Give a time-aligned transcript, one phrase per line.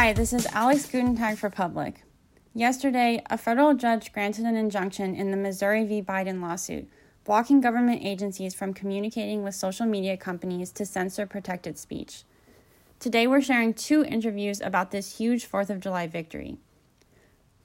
[0.00, 2.04] Hi, this is Alex Gutentag for Public.
[2.54, 6.00] Yesterday, a federal judge granted an injunction in the Missouri v.
[6.00, 6.88] Biden lawsuit,
[7.26, 12.22] blocking government agencies from communicating with social media companies to censor protected speech.
[12.98, 16.56] Today, we're sharing two interviews about this huge 4th of July victory.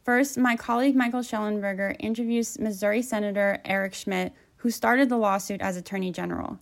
[0.04, 5.78] First, my colleague Michael Shellenberger interviews Missouri Senator Eric Schmitt, who started the lawsuit as
[5.78, 6.60] Attorney General.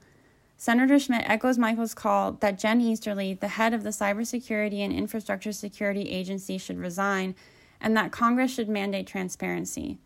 [0.63, 5.52] Senator Schmitt echoes Michael's call that Jen Easterly, the head of the Cybersecurity and Infrastructure
[5.52, 7.36] Security Agency, should resign
[7.81, 9.99] and that Congress should mandate transparency.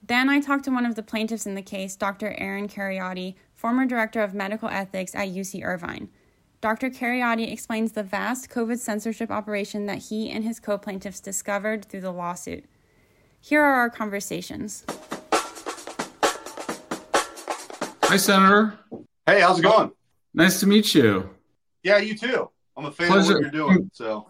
[0.00, 2.32] Then I talked to one of the plaintiffs in the case, Dr.
[2.38, 6.08] Aaron Kheriaty, former director of medical ethics at UC Irvine.
[6.60, 6.88] Dr.
[6.88, 12.02] Kheriaty explains the vast COVID censorship operation that he and his co plaintiffs discovered through
[12.02, 12.66] the lawsuit.
[13.40, 14.84] Here are our conversations.
[18.04, 18.78] Hi, Senator.
[19.26, 19.92] Hey, how's it going?
[20.34, 21.30] Nice to meet you.
[21.82, 22.50] Yeah, you too.
[22.76, 23.36] I'm a fan Pleasure.
[23.36, 23.90] of what you're doing.
[23.92, 24.26] So,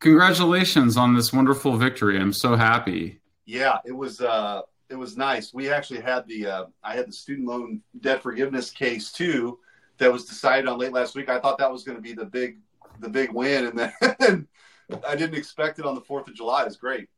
[0.00, 2.18] congratulations on this wonderful victory.
[2.18, 3.20] I'm so happy.
[3.44, 4.20] Yeah, it was.
[4.20, 5.52] Uh, it was nice.
[5.52, 6.46] We actually had the.
[6.46, 9.58] Uh, I had the student loan debt forgiveness case too,
[9.98, 11.28] that was decided on late last week.
[11.28, 12.58] I thought that was going to be the big,
[13.00, 14.48] the big win, and then
[15.06, 16.64] I didn't expect it on the Fourth of July.
[16.64, 17.08] It's great.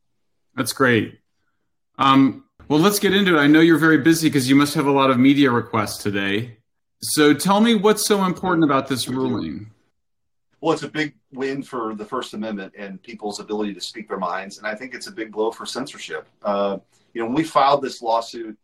[0.55, 1.19] That's great.
[1.97, 3.39] Um, well, let's get into it.
[3.39, 6.58] I know you're very busy because you must have a lot of media requests today.
[7.01, 9.71] So tell me what's so important about this ruling.
[10.61, 14.17] Well, it's a big win for the First Amendment and people's ability to speak their
[14.17, 16.27] minds, and I think it's a big blow for censorship.
[16.43, 16.79] Uh,
[17.13, 18.57] you know, when we filed this lawsuit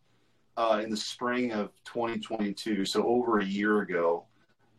[0.57, 4.25] uh, in the spring of 2022, so over a year ago,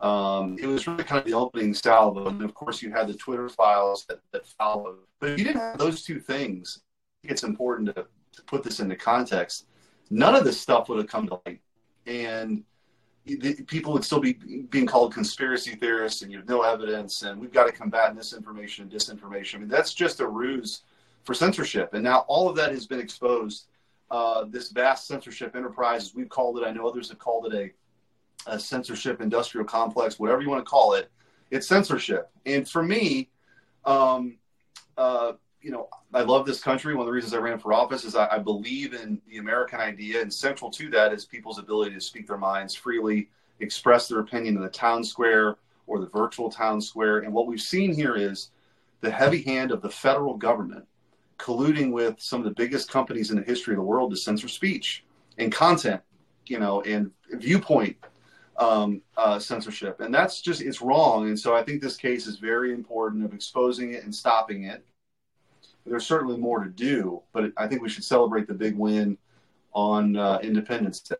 [0.02, 2.26] um, it was really kind of the opening salvo.
[2.26, 4.98] And of course, you had the Twitter files that, that followed.
[5.20, 6.82] But if you didn't have those two things,
[7.24, 9.66] it's important to, to put this into context.
[10.10, 11.60] None of this stuff would have come to light.
[12.06, 12.62] And
[13.66, 14.34] people would still be
[14.70, 18.84] being called conspiracy theorists and you have no evidence and we've got to combat misinformation
[18.84, 19.56] and disinformation.
[19.56, 20.82] I mean, that's just a ruse
[21.24, 21.94] for censorship.
[21.94, 23.66] And now all of that has been exposed.
[24.12, 27.74] Uh, this vast censorship enterprise, as we've called it, I know others have called it
[28.46, 31.10] a, a censorship industrial complex, whatever you want to call it,
[31.50, 32.30] it's censorship.
[32.44, 33.28] And for me,
[33.84, 34.36] um,
[34.96, 36.94] uh, you know, I love this country.
[36.94, 39.80] One of the reasons I ran for office is I, I, believe in the American
[39.80, 43.30] idea, and central to that is people's ability to speak their minds freely,
[43.60, 45.56] express their opinion in the town square
[45.86, 47.18] or the virtual town square.
[47.20, 48.50] And what we've seen here is
[49.00, 50.86] the heavy hand of the federal government
[51.38, 54.48] colluding with some of the biggest companies in the history of the world to censor
[54.48, 55.04] speech
[55.38, 56.00] and content,
[56.46, 57.96] you know, and viewpoint
[58.58, 60.00] um, uh, censorship.
[60.00, 61.28] And that's just, it's wrong.
[61.28, 64.84] And so I think this case is very important of exposing it and stopping it
[65.86, 69.16] there's certainly more to do, but I think we should celebrate the big win
[69.72, 71.16] on uh, Independence Day.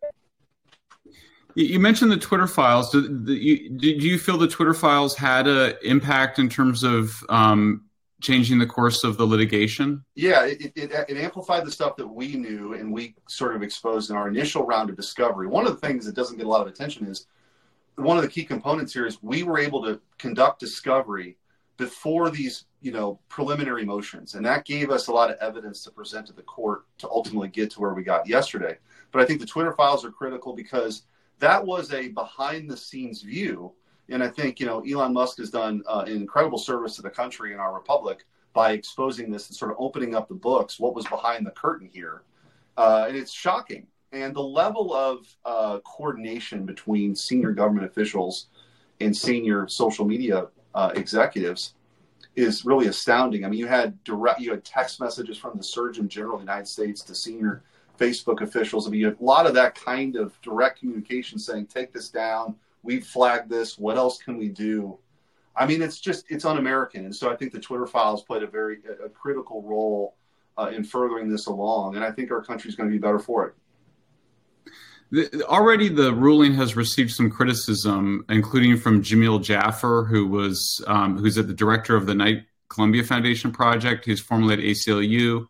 [1.55, 2.91] You mentioned the Twitter files.
[2.91, 7.87] Did, you, did you feel the Twitter files had an impact in terms of um,
[8.21, 10.05] changing the course of the litigation?
[10.15, 14.11] Yeah, it, it, it, amplified the stuff that we knew and we sort of exposed
[14.11, 15.47] in our initial round of discovery.
[15.47, 17.27] One of the things that doesn't get a lot of attention is
[17.95, 21.39] one of the key components here is we were able to conduct discovery
[21.77, 24.35] before these you know preliminary motions.
[24.35, 27.49] And that gave us a lot of evidence to present to the court to ultimately
[27.49, 28.77] get to where we got yesterday.
[29.13, 31.03] But i think the twitter files are critical because
[31.39, 33.73] that was a behind the scenes view.
[34.09, 37.11] And i think you know elon musk has done uh, an incredible service to the
[37.11, 40.95] country and our republic by exposing this and sort of opening up the books what
[40.95, 42.23] was behind the curtain here.
[42.79, 43.87] Uh, and it's shocking.
[44.13, 48.47] And the level of uh, coordination between senior government officials
[49.01, 51.75] and senior social media uh, executives
[52.37, 53.45] is really astounding.
[53.45, 56.45] I mean, you had direct, you had text messages from the Surgeon General of the
[56.45, 57.63] United States to senior
[57.99, 58.87] Facebook officials.
[58.87, 62.55] I mean, a lot of that kind of direct communication saying, "Take this down.
[62.83, 63.79] We've flagged this.
[63.79, 64.99] What else can we do?"
[65.57, 68.47] I mean, it's just it's un-American, and so I think the Twitter files played a
[68.47, 70.15] very a, critical role
[70.59, 73.19] uh, in furthering this along, and I think our country is going to be better
[73.19, 73.55] for it.
[75.15, 81.39] Already, the ruling has received some criticism, including from Jameel Jaffer, who was um, who's
[81.39, 84.05] at the director of the Knight Columbia Foundation project.
[84.05, 85.47] He's formerly at ACLU.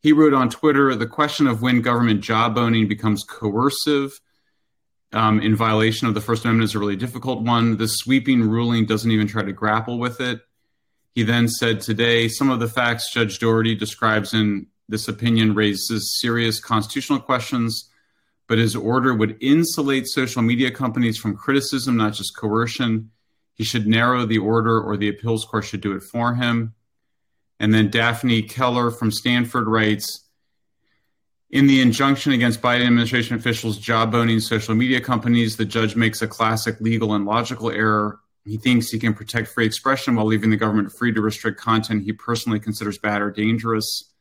[0.00, 4.20] He wrote on Twitter, "The question of when government jawboning becomes coercive."
[5.12, 7.76] Um, in violation of the First Amendment is a really difficult one.
[7.76, 10.40] The sweeping ruling doesn't even try to grapple with it.
[11.14, 16.18] He then said today, some of the facts Judge Doughty describes in this opinion raises
[16.20, 17.88] serious constitutional questions
[18.48, 23.10] but his order would insulate social media companies from criticism, not just coercion.
[23.54, 26.74] He should narrow the order, or the appeals court should do it for him.
[27.58, 30.28] And then Daphne Keller from Stanford writes
[31.50, 36.28] In the injunction against Biden administration officials jawboning social media companies, the judge makes a
[36.28, 38.20] classic legal and logical error.
[38.44, 42.04] he thinks he can protect free expression while leaving the government free to restrict content
[42.04, 44.12] he personally considers bad or dangerous.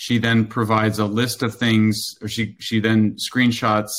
[0.00, 3.90] She then provides a list of things, or she, she then screenshots.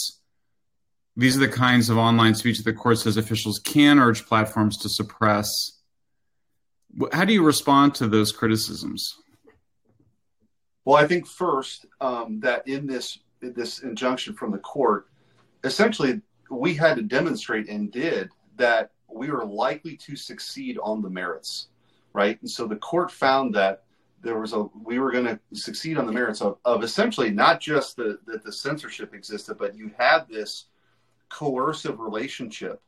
[1.18, 4.78] These are the kinds of online speech that the court says officials can urge platforms
[4.78, 5.52] to suppress.
[7.12, 9.14] How do you respond to those criticisms?
[10.86, 15.08] Well, I think first um, that in this this injunction from the court,
[15.66, 21.10] essentially we had to demonstrate and did that we were likely to succeed on the
[21.10, 21.68] merits,
[22.14, 22.40] right?
[22.40, 23.84] And so the court found that
[24.22, 27.60] there was a we were going to succeed on the merits of, of essentially not
[27.60, 30.66] just the, that the censorship existed, but you had this
[31.30, 32.82] coercive relationship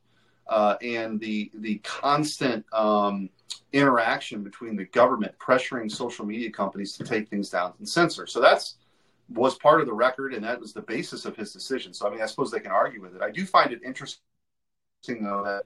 [0.47, 3.29] uh, and the the constant um,
[3.73, 8.27] interaction between the government pressuring social media companies to take things down and censor.
[8.27, 8.75] So that's
[9.29, 11.93] was part of the record, and that was the basis of his decision.
[11.93, 13.21] So I mean, I suppose they can argue with it.
[13.21, 14.19] I do find it interesting
[15.05, 15.63] though that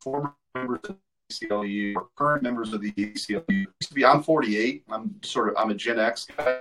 [0.00, 0.96] former members of
[1.30, 3.66] ACLU or current members of the ACLU.
[4.04, 4.84] I'm 48.
[4.90, 6.60] I'm sort of I'm a Gen X guy.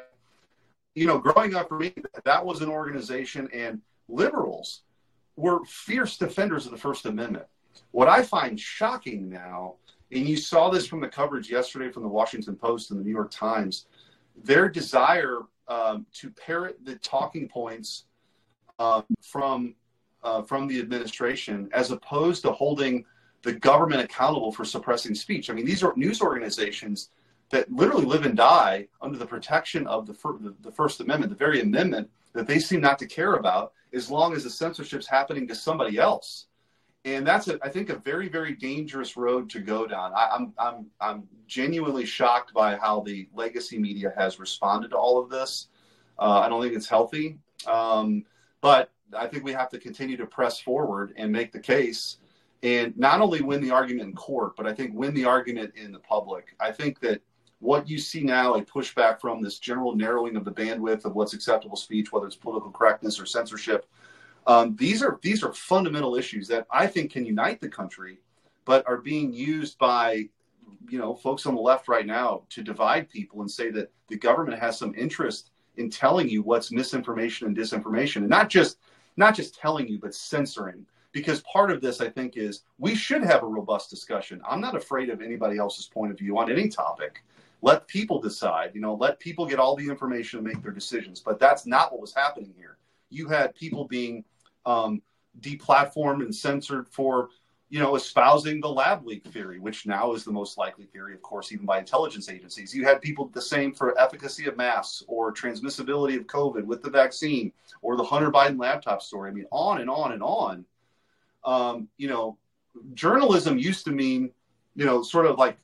[0.95, 1.93] You know, growing up for me,
[2.23, 4.83] that was an organization, and liberals
[5.35, 7.45] were fierce defenders of the First Amendment.
[7.91, 9.75] What I find shocking now,
[10.11, 13.11] and you saw this from the coverage yesterday from the Washington Post and the New
[13.11, 13.87] York Times,
[14.43, 18.05] their desire um, to parrot the talking points
[18.77, 19.75] um, from
[20.23, 23.03] uh, from the administration, as opposed to holding
[23.43, 25.49] the government accountable for suppressing speech.
[25.49, 27.09] I mean, these are news organizations
[27.49, 31.37] that literally live and die under the protection of the, fir- the First Amendment, the
[31.37, 35.47] very amendment that they seem not to care about, as long as the censorship's happening
[35.47, 36.47] to somebody else
[37.05, 40.13] and that's a, I think a very very dangerous road to go down.
[40.13, 45.21] I, I'm, I'm I'm genuinely shocked by how the legacy media has responded to all
[45.21, 45.67] of this.
[46.17, 47.37] Uh, I don't think it's healthy,
[47.67, 48.23] um,
[48.61, 52.17] but I think we have to continue to press forward and make the case,
[52.63, 55.91] and not only win the argument in court, but I think win the argument in
[55.91, 56.55] the public.
[56.59, 57.21] I think that
[57.59, 61.33] what you see now a pushback from this general narrowing of the bandwidth of what's
[61.33, 63.87] acceptable speech, whether it's political correctness or censorship
[64.45, 68.19] um, these are these are fundamental issues that I think can unite the country,
[68.65, 70.27] but are being used by
[70.89, 74.17] you know folks on the left right now to divide people and say that the
[74.17, 78.79] government has some interest in telling you what's misinformation and disinformation, and not just
[79.15, 80.85] not just telling you, but censoring.
[81.13, 84.41] Because part of this, I think, is we should have a robust discussion.
[84.47, 87.23] I'm not afraid of anybody else's point of view on any topic.
[87.61, 88.71] Let people decide.
[88.73, 91.21] You know, let people get all the information and make their decisions.
[91.21, 92.77] But that's not what was happening here.
[93.09, 94.25] You had people being
[94.65, 95.01] um,
[95.39, 97.29] deplatformed and censored for
[97.69, 101.21] you know espousing the lab leak theory which now is the most likely theory of
[101.23, 105.33] course even by intelligence agencies you had people the same for efficacy of masks or
[105.33, 107.51] transmissibility of covid with the vaccine
[107.81, 110.63] or the hunter biden laptop story i mean on and on and on
[111.45, 112.37] um, you know
[112.93, 114.31] journalism used to mean
[114.75, 115.57] you know sort of like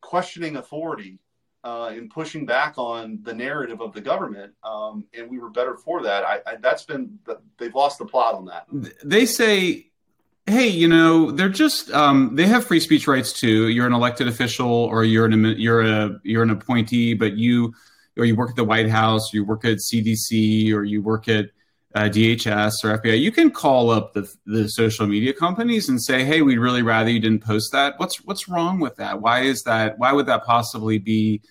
[0.00, 1.18] questioning authority
[1.64, 5.76] uh, in pushing back on the narrative of the government, um, and we were better
[5.76, 6.24] for that.
[6.24, 7.18] I, I, that's been
[7.58, 8.66] they've lost the plot on that.
[9.04, 9.86] They say,
[10.46, 13.68] "Hey, you know, they're just um, they have free speech rights too.
[13.68, 17.72] You're an elected official, or you're an you're a you're an appointee, but you
[18.18, 21.46] or you work at the White House, you work at CDC, or you work at
[21.94, 26.24] uh, DHS or FBI, you can call up the the social media companies and say,
[26.24, 27.98] "Hey, we'd really rather you didn't post that.
[27.98, 29.20] What's what's wrong with that?
[29.20, 29.98] Why is that?
[29.98, 31.42] Why would that possibly be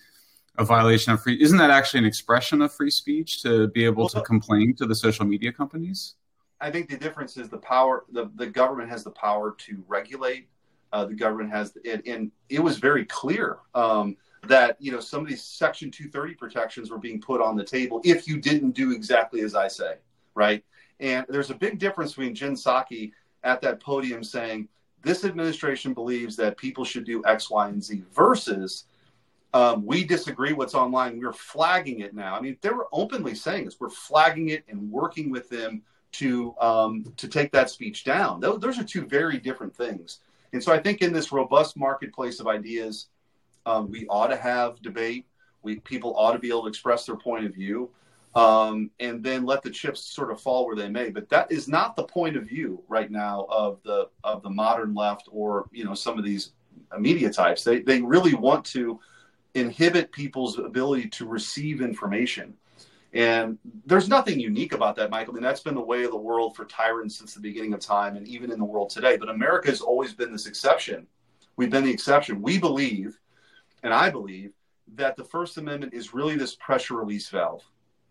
[0.58, 1.40] a violation of free?
[1.40, 4.86] Isn't that actually an expression of free speech to be able well, to complain to
[4.86, 6.16] the social media companies?"
[6.60, 8.04] I think the difference is the power.
[8.10, 10.48] the The government has the power to regulate.
[10.92, 13.58] Uh, the government has, and, and it was very clear.
[13.74, 14.16] Um,
[14.48, 18.00] that you know some of these section 230 protections were being put on the table
[18.04, 19.94] if you didn't do exactly as i say
[20.34, 20.64] right?
[21.00, 23.12] And there's a big difference between Jen Psaki
[23.44, 24.68] at that podium saying,
[25.02, 28.84] this administration believes that people should do X, Y, and Z versus
[29.54, 31.18] um, we disagree what's online.
[31.18, 32.34] We're flagging it now.
[32.34, 33.78] I mean, they were openly saying this.
[33.78, 38.40] We're flagging it and working with them to um, to take that speech down.
[38.40, 40.20] Those, those are two very different things.
[40.52, 43.08] And so I think in this robust marketplace of ideas,
[43.66, 45.26] um, we ought to have debate.
[45.62, 47.90] We people ought to be able to express their point of view
[48.34, 51.10] um, and then let the chips sort of fall where they may.
[51.10, 54.94] But that is not the point of view right now of the of the modern
[54.94, 56.52] left or you know some of these
[56.98, 57.64] media types.
[57.64, 58.98] They they really want to
[59.54, 62.54] inhibit people's ability to receive information.
[63.14, 65.34] And there's nothing unique about that, Michael.
[65.34, 67.80] I mean, that's been the way of the world for tyrants since the beginning of
[67.80, 69.18] time and even in the world today.
[69.18, 71.06] But America has always been this exception.
[71.56, 72.40] We've been the exception.
[72.40, 73.18] We believe,
[73.82, 74.52] and I believe,
[74.94, 77.62] that the First Amendment is really this pressure release valve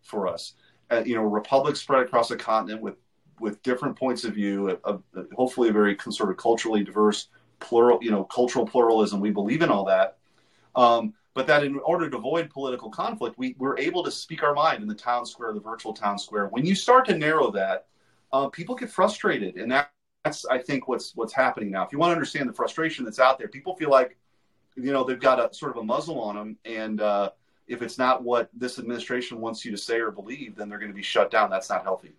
[0.01, 0.53] for us.
[0.89, 2.96] Uh, you know, republic spread across the continent with
[3.39, 7.29] with different points of view, of, of hopefully a very sort of culturally diverse
[7.60, 9.20] plural, you know, cultural pluralism.
[9.20, 10.17] We believe in all that.
[10.75, 14.53] Um, but that in order to avoid political conflict, we, we're able to speak our
[14.53, 16.48] mind in the town square, the virtual town square.
[16.48, 17.88] When you start to narrow that,
[18.34, 19.91] uh, people get frustrated, and that,
[20.24, 21.86] that's I think what's what's happening now.
[21.86, 24.17] If you want to understand the frustration that's out there, people feel like
[24.75, 27.31] you know they've got a sort of a muzzle on them, and uh,
[27.72, 30.92] if it's not what this administration wants you to say or believe, then they're going
[30.92, 31.50] to be shut down.
[31.50, 32.12] That's not healthy.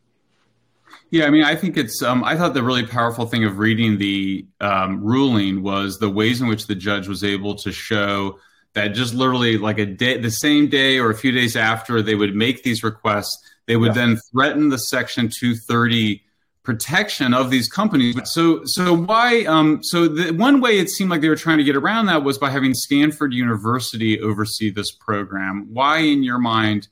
[1.10, 2.02] Yeah, I mean, I think it's.
[2.02, 6.40] Um, I thought the really powerful thing of reading the um, ruling was the ways
[6.40, 8.38] in which the judge was able to show
[8.74, 12.14] that just literally like a day, the same day or a few days after they
[12.14, 14.06] would make these requests, they would yeah.
[14.06, 16.22] then threaten the Section 230
[16.62, 18.16] protection of these companies.
[18.24, 19.44] So, so why?
[19.44, 22.22] Um, so the one way it seemed like they were trying to get around that
[22.22, 25.68] was by having Stanford University oversee this program.
[25.72, 26.88] Why, in your mind?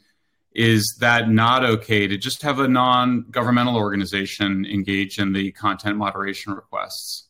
[0.52, 6.52] is that not okay to just have a non-governmental organization engage in the content moderation
[6.52, 7.28] requests?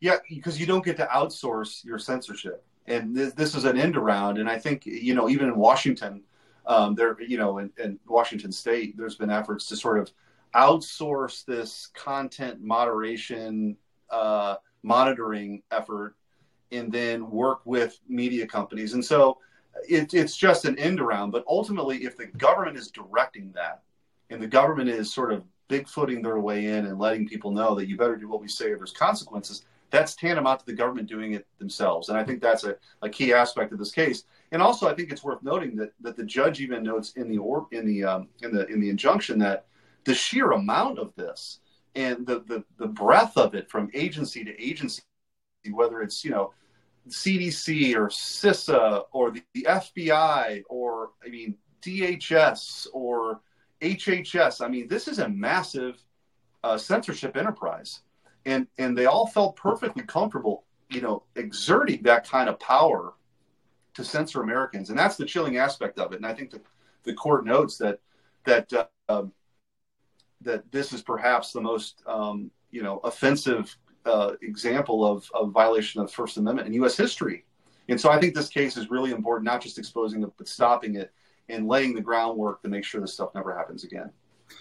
[0.00, 3.96] Yeah, because you don't get to outsource your censorship, and this, this is an end
[3.96, 4.38] around.
[4.38, 6.22] And I think you know, even in Washington,
[6.66, 10.10] um, there, you know, in, in Washington State, there's been efforts to sort of
[10.54, 13.76] outsource this content moderation
[14.10, 16.16] uh, monitoring effort,
[16.70, 18.94] and then work with media companies.
[18.94, 19.38] And so
[19.88, 21.30] it, it's just an end around.
[21.30, 23.82] But ultimately, if the government is directing that,
[24.30, 27.88] and the government is sort of bigfooting their way in and letting people know that
[27.88, 31.32] you better do what we say or there's consequences, that's tantamount to the government doing
[31.34, 32.08] it themselves.
[32.08, 34.24] And I think that's a, a key aspect of this case.
[34.50, 37.38] And also, I think it's worth noting that that the judge even notes in the
[37.38, 39.66] or in the um, in the in the injunction that
[40.04, 41.60] the sheer amount of this
[41.94, 45.02] and the the the breadth of it from agency to agency,
[45.70, 46.52] whether it's you know
[47.08, 53.40] CDC or CISA or the, the FBI or, I mean, DHS or
[53.80, 54.64] HHS.
[54.64, 56.02] I mean, this is a massive
[56.62, 58.00] uh, censorship enterprise.
[58.44, 63.14] And, and they all felt perfectly comfortable, you know, exerting that kind of power
[63.94, 64.90] to censor Americans.
[64.90, 66.16] And that's the chilling aspect of it.
[66.16, 66.60] And I think the,
[67.04, 68.00] the court notes that,
[68.44, 69.32] that, uh, um,
[70.44, 76.00] that this is perhaps the most, um, you know, offensive uh, example of, of violation
[76.00, 76.96] of First Amendment in U.S.
[76.96, 77.44] history.
[77.88, 80.96] And so I think this case is really important, not just exposing it, but stopping
[80.96, 81.12] it
[81.48, 84.10] and laying the groundwork to make sure this stuff never happens again.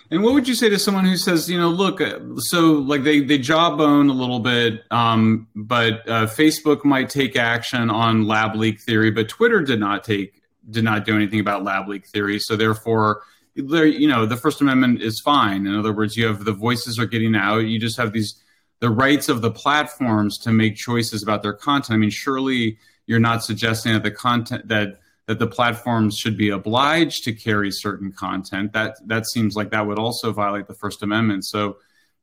[0.10, 3.04] And what would you say to someone who says, you know, look, uh, so like
[3.04, 8.56] they they jawbone a little bit, um, but uh, Facebook might take action on lab
[8.56, 12.40] leak theory, but Twitter did not take did not do anything about lab leak theory.
[12.40, 13.24] So therefore,
[13.55, 15.67] there, you know, the First Amendment is fine.
[15.67, 17.60] In other words, you have the voices are getting out.
[17.60, 18.41] You just have these
[18.79, 21.96] the rights of the platforms to make choices about their content.
[21.96, 26.50] I mean, surely you're not suggesting that the content that that the platforms should be
[26.50, 28.74] obliged to carry certain content.
[28.74, 31.46] That that seems like that would also violate the First Amendment.
[31.46, 31.77] So,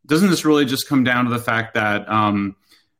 [0.06, 2.56] doesn't this really just come down to the fact that um,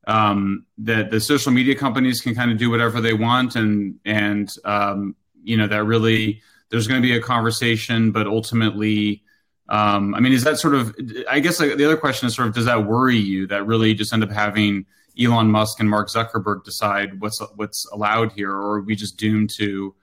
[0.07, 4.51] um, that the social media companies can kind of do whatever they want, and and
[4.65, 9.23] um, you know that really there's going to be a conversation, but ultimately
[9.69, 10.95] um, I mean, is that sort of?
[11.29, 14.13] I guess the other question is sort of, does that worry you that really just
[14.13, 14.87] end up having
[15.19, 19.51] Elon Musk and Mark Zuckerberg decide what's what's allowed here, or are we just doomed
[19.59, 19.95] to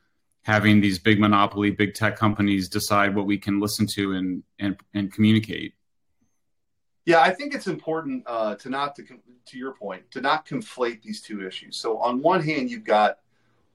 [0.43, 4.77] having these big monopoly, big tech companies decide what we can listen to and and,
[4.93, 5.73] and communicate?
[7.05, 9.03] Yeah, I think it's important uh, to not to
[9.47, 11.77] to your point to not conflate these two issues.
[11.77, 13.17] So on one hand, you've got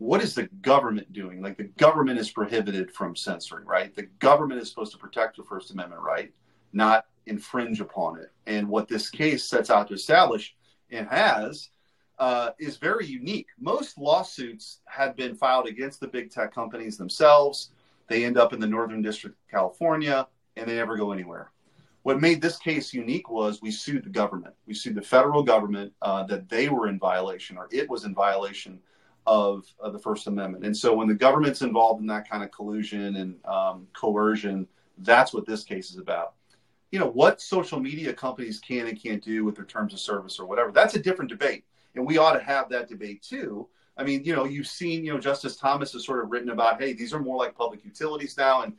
[0.00, 1.42] what is the government doing?
[1.42, 3.94] Like the government is prohibited from censoring, right?
[3.94, 6.32] The government is supposed to protect the First Amendment right,
[6.72, 8.32] not infringe upon it.
[8.46, 10.56] And what this case sets out to establish
[10.90, 11.68] and has
[12.18, 13.48] uh, is very unique.
[13.60, 17.68] Most lawsuits have been filed against the big tech companies themselves.
[18.08, 20.26] They end up in the Northern District of California
[20.56, 21.50] and they never go anywhere.
[22.04, 24.54] What made this case unique was we sued the government.
[24.66, 28.14] We sued the federal government uh, that they were in violation or it was in
[28.14, 28.80] violation
[29.26, 30.64] of, of, the First Amendment.
[30.64, 34.66] And so when the government's involved in that kind of collusion and um, coercion,
[34.98, 36.34] that's what this case is about.
[36.90, 40.38] You know, what social media companies can and can't do with their terms of service
[40.40, 41.64] or whatever, that's a different debate.
[41.94, 43.68] And we ought to have that debate too.
[43.96, 46.80] I mean, you know, you've seen, you know, Justice Thomas has sort of written about,
[46.80, 48.62] hey, these are more like public utilities now.
[48.62, 48.72] And,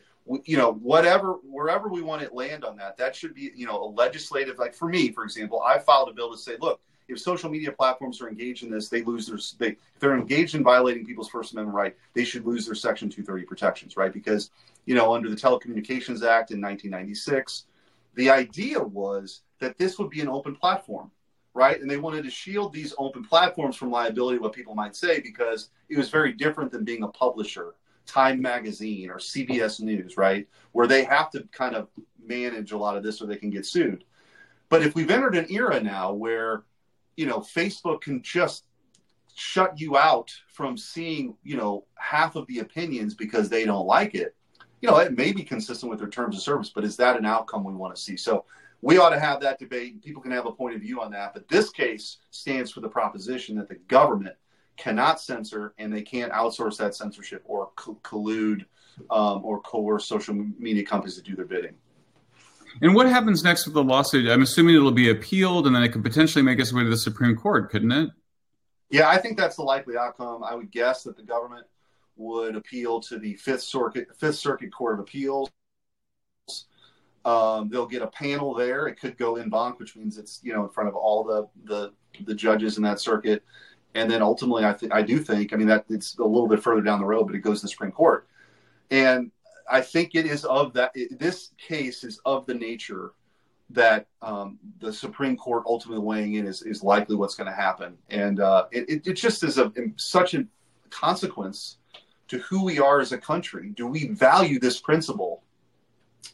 [0.45, 3.83] you know, whatever, wherever we want to land on that, that should be, you know,
[3.83, 6.81] a legislative, like for me, for example, I filed a bill to say, look,
[7.12, 10.56] if social media platforms are engaged in this, they lose their they if they're engaged
[10.56, 14.13] in violating people's First Amendment right, they should lose their Section 230 protections, right?
[14.13, 14.51] Because
[14.86, 17.65] you know under the Telecommunications Act in 1996,
[18.15, 21.12] the idea was that this would be an open platform,
[21.53, 21.80] right?
[21.80, 25.70] And they wanted to shield these open platforms from liability, what people might say, because
[25.89, 27.75] it was very different than being a publisher,
[28.06, 30.48] Time Magazine or CBS News, right?
[30.72, 31.89] Where they have to kind of
[32.25, 34.03] manage a lot of this or they can get sued.
[34.70, 36.63] But if we've entered an era now where
[37.15, 38.65] you know, Facebook can just
[39.36, 44.15] shut you out from seeing, you know, half of the opinions because they don't like
[44.15, 44.36] it.
[44.82, 47.25] You know, it may be consistent with their terms of service, but is that an
[47.25, 48.18] outcome we want to see?
[48.18, 48.46] So
[48.82, 50.03] we ought to have that debate.
[50.03, 51.34] People can have a point of view on that.
[51.34, 54.36] But this case stands for the proposition that the government
[54.77, 58.65] cannot censor and they can't outsource that censorship or collude
[59.12, 61.75] um, or coerce social media companies to do their bidding.
[62.81, 64.29] And what happens next with the lawsuit?
[64.29, 66.97] I'm assuming it'll be appealed and then it could potentially make its way to the
[66.97, 68.09] Supreme Court, couldn't it?
[68.89, 70.43] Yeah, I think that's the likely outcome.
[70.43, 71.65] I would guess that the government
[72.17, 75.49] would appeal to the Fifth Circuit Fifth Circuit Court of Appeals.
[77.23, 78.87] Um, they'll get a panel there.
[78.87, 81.47] It could go en banc, which means it's you know in front of all the
[81.63, 81.93] the,
[82.25, 83.43] the judges in that circuit.
[83.93, 85.53] And then ultimately, I think I do think.
[85.53, 87.65] I mean that it's a little bit further down the road, but it goes to
[87.65, 88.27] the Supreme Court.
[88.89, 89.31] And
[89.70, 90.91] I think it is of that.
[90.96, 93.12] It, this case is of the nature
[93.70, 97.98] that um, the Supreme Court ultimately weighing in is, is likely what's going to happen,
[98.10, 100.46] and uh, it, it just is a such a
[100.89, 101.77] consequence
[102.27, 103.70] to who we are as a country.
[103.75, 105.44] Do we value this principle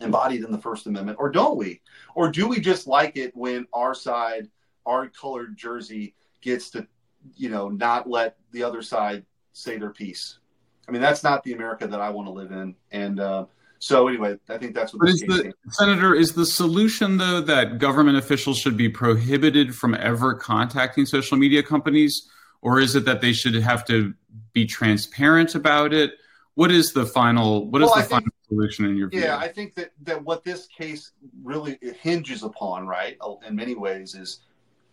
[0.02, 1.82] embodied in the First Amendment, or don't we?
[2.16, 4.48] Or do we just like it when our side,
[4.86, 6.88] our colored jersey, gets to,
[7.36, 10.40] you know, not let the other side say their piece?
[10.88, 12.76] I mean, that's not the America that I want to live in.
[12.92, 13.46] And uh,
[13.80, 15.02] so, anyway, I think that's what.
[15.02, 19.96] But is the, Senator, is the solution though that government officials should be prohibited from
[19.96, 22.30] ever contacting social media companies,
[22.62, 24.14] or is it that they should have to
[24.54, 26.14] be transparent about it?
[26.56, 27.70] What is the final?
[27.70, 29.22] What is well, the final solution in your view?
[29.22, 31.12] Yeah, I think that that what this case
[31.44, 34.40] really hinges upon, right, in many ways, is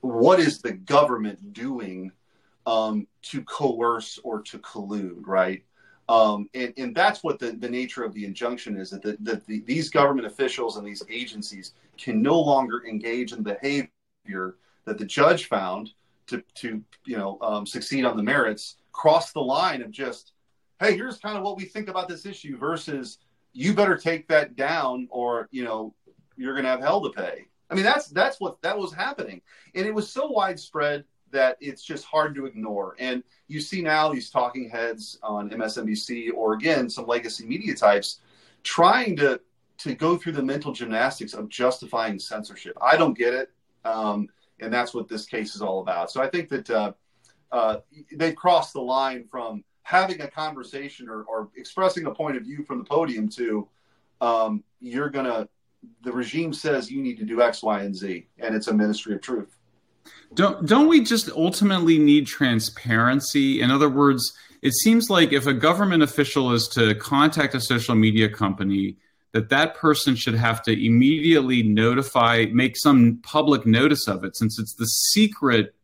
[0.00, 2.12] what is the government doing
[2.66, 5.64] um, to coerce or to collude, right?
[6.08, 9.60] Um, and, and that's what the, the nature of the injunction is that, the, the,
[9.66, 15.46] these government officials and these agencies can no longer engage in behavior that the judge
[15.46, 15.90] found
[16.26, 20.32] to, to you know um, succeed on the merits cross the line of just
[20.80, 23.18] hey here's kind of what we think about this issue versus
[23.52, 25.94] you better take that down or you know
[26.36, 27.46] you're going to have hell to pay.
[27.70, 29.40] I mean that's that's what that was happening.
[29.74, 32.96] And it was so widespread that it's just hard to ignore.
[32.98, 38.20] And you see now these talking heads on MSNBC or again some legacy media types
[38.62, 39.40] trying to
[39.76, 42.76] to go through the mental gymnastics of justifying censorship.
[42.80, 43.50] I don't get it,
[43.84, 44.28] um,
[44.60, 46.10] and that's what this case is all about.
[46.10, 46.92] So I think that uh,
[47.52, 47.78] uh,
[48.12, 52.64] they crossed the line from having a conversation or, or, expressing a point of view
[52.64, 53.68] from the podium to
[54.22, 55.46] um, you're gonna
[56.02, 59.14] the regime says you need to do X, Y, and Z, and it's a ministry
[59.14, 59.53] of truth.
[60.34, 63.60] Don't don't we just ultimately need transparency?
[63.60, 67.94] In other words, it seems like if a government official is to contact a social
[67.94, 68.96] media company,
[69.32, 74.58] that that person should have to immediately notify, make some public notice of it, since
[74.58, 75.74] it's the secret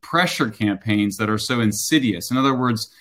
[0.00, 2.30] pressure campaigns that are so insidious.
[2.30, 2.92] In other words,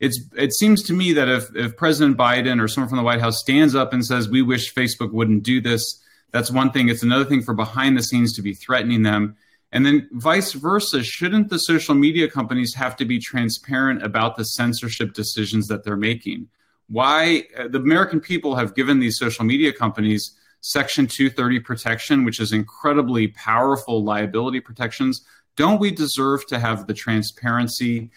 [0.00, 3.20] it's it seems to me that if if President Biden or someone from the White
[3.20, 5.82] House stands up and says we wish Facebook wouldn't do this,
[6.30, 6.88] that's one thing.
[6.88, 9.36] It's another thing for behind the scenes to be threatening them.
[9.70, 14.44] And then vice versa, shouldn't the social media companies have to be transparent about the
[14.44, 16.48] censorship decisions that they're making?
[16.88, 22.40] Why uh, the American people have given these social media companies Section 230 protection, which
[22.40, 25.24] is incredibly powerful liability protections.
[25.56, 28.10] Don't we deserve to have the transparency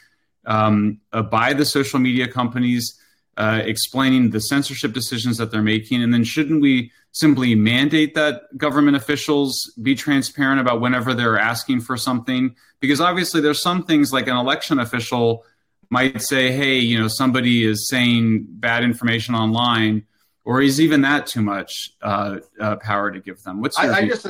[0.45, 2.99] um, uh, by the social media companies
[3.41, 6.03] uh, explaining the censorship decisions that they're making?
[6.03, 11.81] And then shouldn't we simply mandate that government officials be transparent about whenever they're asking
[11.81, 12.55] for something?
[12.79, 15.43] Because obviously, there's some things like an election official
[15.89, 20.03] might say, hey, you know, somebody is saying bad information online,
[20.45, 23.59] or is even that too much uh, uh, power to give them?
[23.59, 24.27] What's your I, I guess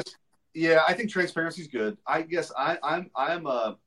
[0.53, 1.97] yeah, I think transparency is good.
[2.07, 3.77] I guess I, I'm I'm a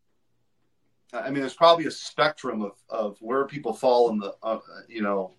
[1.15, 5.03] I mean, there's probably a spectrum of, of where people fall in the, uh, you
[5.03, 5.33] know,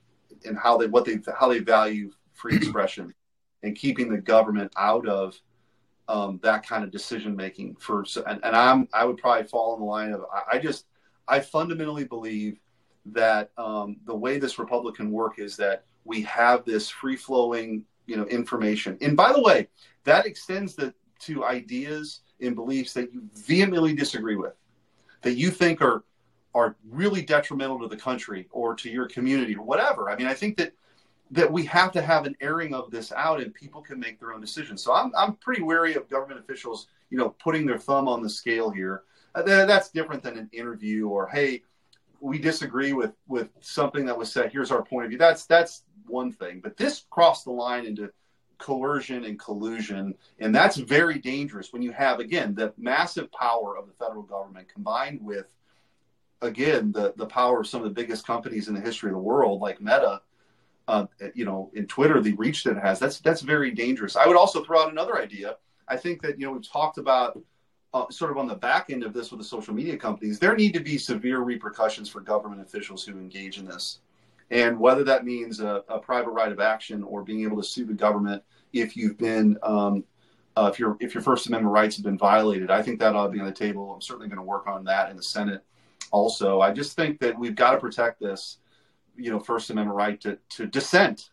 [0.45, 3.13] and how they what they how they value free expression
[3.63, 5.39] and keeping the government out of
[6.07, 7.75] um, that kind of decision making.
[7.75, 10.85] For and, and I'm I would probably fall in the line of I, I just
[11.27, 12.59] I fundamentally believe
[13.07, 17.83] that um, the way this republic can work is that we have this free flowing
[18.05, 18.97] you know information.
[19.01, 19.67] And by the way,
[20.03, 24.53] that extends the, to ideas and beliefs that you vehemently disagree with
[25.25, 26.03] that you think are
[26.53, 30.09] are really detrimental to the country or to your community or whatever.
[30.09, 30.71] I mean, I think that
[31.31, 34.31] that we have to have an airing of this out and people can make their
[34.31, 34.81] own decisions.
[34.83, 38.29] So I'm I'm pretty wary of government officials, you know, putting their thumb on the
[38.29, 39.01] scale here.
[39.33, 41.63] Uh, that's different than an interview or hey,
[42.21, 44.51] we disagree with with something that was said.
[44.51, 45.17] Here's our point of view.
[45.17, 46.61] That's that's one thing.
[46.63, 48.11] But this crossed the line into
[48.57, 50.15] coercion and collusion.
[50.39, 54.67] And that's very dangerous when you have, again, the massive power of the federal government
[54.73, 55.53] combined with,
[56.41, 59.21] again, the, the power of some of the biggest companies in the history of the
[59.21, 60.21] world, like Meta.
[60.87, 64.15] Uh, you know, in Twitter, the reach that it has, that's that's very dangerous.
[64.15, 65.57] I would also throw out another idea.
[65.87, 67.41] I think that you know we've talked about
[67.95, 70.37] uh, sort of on the back end of this with the social media companies.
[70.37, 73.99] There need to be severe repercussions for government officials who engage in this.
[74.51, 77.85] And whether that means a, a, private right of action or being able to sue
[77.85, 80.03] the government if you've been um,
[80.55, 83.25] uh, if your if your First Amendment rights have been violated, I think that ought
[83.25, 83.93] to be on the table.
[83.93, 85.63] I'm certainly going to work on that in the Senate.
[86.11, 88.59] Also, I just think that we've got to protect this,
[89.17, 91.31] you know, First Amendment right to to dissent.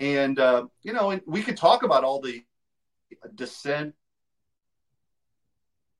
[0.00, 2.44] And uh, you know, we could talk about all the
[3.34, 3.94] dissent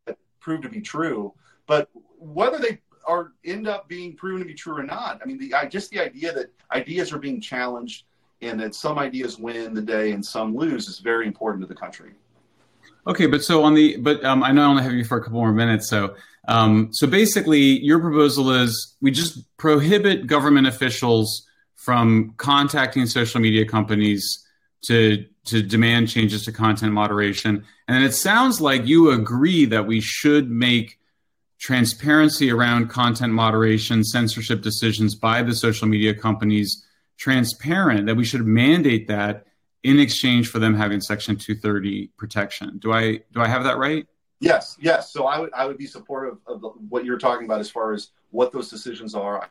[0.04, 1.32] that proved to be true,
[1.66, 5.20] but whether they are end up being proven to be true or not.
[5.22, 8.04] I mean, the just the idea that ideas are being challenged
[8.42, 11.78] and that some ideas win the day and some lose is very important to the
[11.78, 12.12] country.
[13.06, 15.22] Okay, but so on the but um, I know I only have you for a
[15.22, 15.88] couple more minutes.
[15.88, 16.16] So
[16.48, 23.64] um, so basically, your proposal is we just prohibit government officials from contacting social media
[23.64, 24.44] companies
[24.82, 27.64] to to demand changes to content moderation.
[27.86, 30.98] And it sounds like you agree that we should make
[31.58, 36.84] transparency around content moderation, censorship decisions by the social media companies
[37.16, 39.46] transparent, that we should mandate that
[39.82, 42.78] in exchange for them having Section 230 protection.
[42.78, 44.06] Do I do I have that right?
[44.40, 45.12] Yes, yes.
[45.12, 48.10] So I would I would be supportive of what you're talking about as far as
[48.30, 49.48] what those decisions are.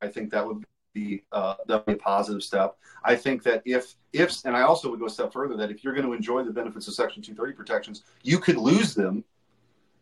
[0.00, 2.76] I think that would be uh, that would be a positive step.
[3.04, 5.82] I think that if if and I also would go a step further that if
[5.82, 9.24] you're going to enjoy the benefits of Section 230 protections, you could lose them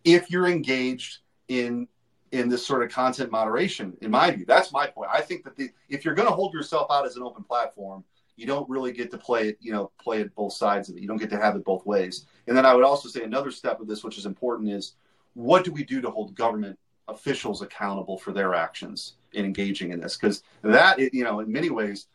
[0.05, 1.87] if you're engaged in
[2.33, 5.11] in this sort of content moderation in my view that's my point.
[5.13, 8.05] I think that the, if you're going to hold yourself out as an open platform
[8.37, 11.03] you don't really get to play it you know play it both sides of it.
[11.03, 12.27] You don't get to have it both ways.
[12.47, 14.95] And then i would also say another step of this which is important is
[15.35, 20.01] what do we do to hold government officials accountable for their actions in engaging in
[20.01, 20.17] this?
[20.17, 22.07] Because that you know in many ways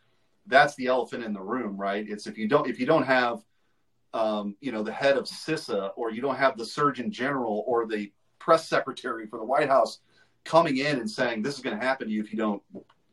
[0.46, 2.08] that's the elephant in the room right?
[2.08, 3.42] It's if you don't if you don't have
[4.16, 7.86] um, you know, the head of CISA, or you don't have the Surgeon General or
[7.86, 9.98] the press secretary for the White House
[10.44, 12.62] coming in and saying this is going to happen to you if you don't,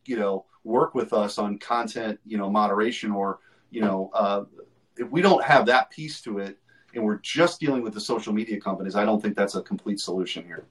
[0.06, 3.40] you know, work with us on content, you know, moderation, or
[3.70, 4.46] you know, uh,
[4.96, 6.58] if we don't have that piece to it,
[6.96, 10.00] and we're just dealing with the social media companies, I don't think that's a complete
[10.00, 10.64] solution here.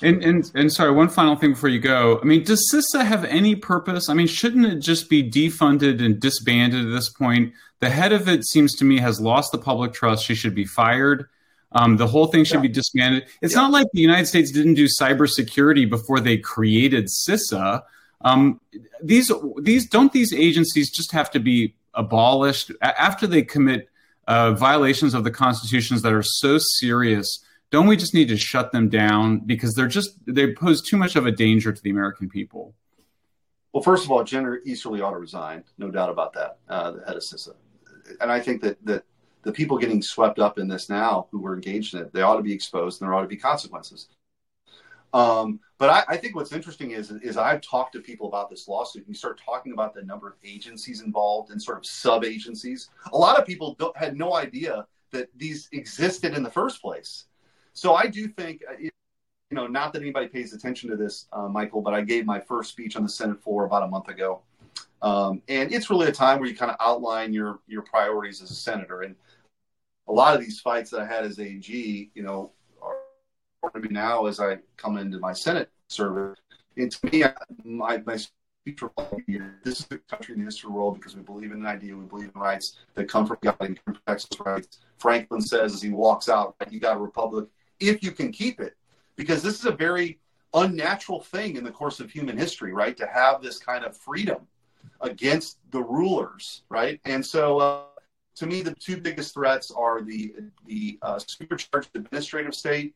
[0.00, 2.20] And, and and sorry, one final thing before you go.
[2.20, 4.08] I mean, does CISA have any purpose?
[4.08, 7.52] I mean, shouldn't it just be defunded and disbanded at this point?
[7.80, 10.24] The head of it seems to me has lost the public trust.
[10.24, 11.28] She should be fired.
[11.72, 12.62] Um, the whole thing should yeah.
[12.62, 13.26] be disbanded.
[13.42, 13.62] It's yeah.
[13.62, 17.82] not like the United States didn't do cybersecurity before they created CISA.
[18.22, 18.60] Um,
[19.02, 19.30] these
[19.60, 23.88] these don't these agencies just have to be abolished after they commit
[24.26, 27.44] uh, violations of the constitutions that are so serious?
[27.70, 31.16] Don't we just need to shut them down because they're just they pose too much
[31.16, 32.74] of a danger to the American people?
[33.72, 36.58] Well, first of all, Jenner Easterly ought to resign, no doubt about that.
[36.68, 37.54] Uh, the head of CISA,
[38.20, 39.04] and I think that that
[39.42, 42.36] the people getting swept up in this now who were engaged in it, they ought
[42.36, 44.08] to be exposed, and there ought to be consequences.
[45.12, 48.68] Um, but I, I, think what's interesting is is I've talked to people about this
[48.68, 49.06] lawsuit.
[49.06, 52.90] And you start talking about the number of agencies involved and sort of sub agencies.
[53.12, 57.24] A lot of people had no idea that these existed in the first place.
[57.78, 58.90] So I do think, uh, you
[59.52, 62.70] know, not that anybody pays attention to this, uh, Michael, but I gave my first
[62.70, 64.42] speech on the Senate floor about a month ago.
[65.00, 68.50] Um, and it's really a time where you kind of outline your your priorities as
[68.50, 69.02] a senator.
[69.02, 69.14] And
[70.08, 72.50] a lot of these fights that I had as AG, you know,
[72.82, 72.96] are
[73.62, 76.36] important to me now as I come into my Senate service.
[76.76, 77.22] And to me,
[77.64, 78.90] my, my speech for
[79.64, 81.66] this is the country in the history of the world because we believe in an
[81.66, 84.80] idea, we believe in rights that come from God and protects rights.
[84.98, 87.46] Franklin says as he walks out, you got a republic
[87.80, 88.76] if you can keep it,
[89.16, 90.18] because this is a very
[90.54, 92.96] unnatural thing in the course of human history, right?
[92.96, 94.46] To have this kind of freedom
[95.00, 97.00] against the rulers, right?
[97.04, 97.82] And so, uh,
[98.36, 100.34] to me, the two biggest threats are the
[100.66, 102.94] the uh, supercharged administrative state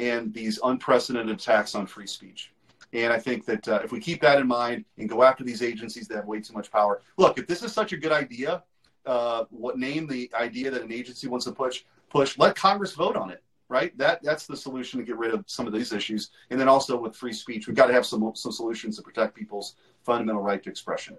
[0.00, 2.52] and these unprecedented attacks on free speech.
[2.92, 5.62] And I think that uh, if we keep that in mind and go after these
[5.62, 8.62] agencies that have way too much power, look, if this is such a good idea,
[9.04, 13.16] uh, what name the idea that an agency wants to push, push, let Congress vote
[13.16, 13.42] on it
[13.74, 13.96] right?
[13.98, 16.30] That that's the solution to get rid of some of these issues.
[16.50, 19.34] And then also with free speech, we've got to have some some solutions to protect
[19.34, 21.18] people's fundamental right to expression.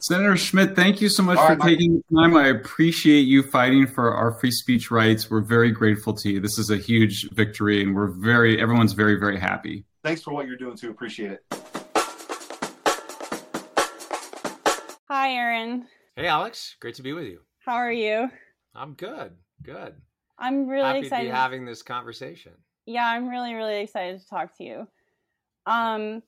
[0.00, 2.36] Senator Schmitt, thank you so much All for right, taking the time.
[2.36, 5.28] I appreciate you fighting for our free speech rights.
[5.28, 6.40] We're very grateful to you.
[6.40, 9.86] This is a huge victory, and we're very everyone's very very happy.
[10.04, 10.90] Thanks for what you're doing too.
[10.90, 11.44] Appreciate it.
[15.08, 15.88] Hi, Aaron.
[16.16, 16.76] Hey, Alex.
[16.80, 17.40] Great to be with you.
[17.60, 18.30] How are you?
[18.74, 19.32] I'm good.
[19.62, 19.94] Good.
[20.38, 21.24] I'm really Happy excited.
[21.24, 22.52] to be having this conversation.
[22.86, 24.88] Yeah, I'm really, really excited to talk to you.
[25.66, 26.22] Um,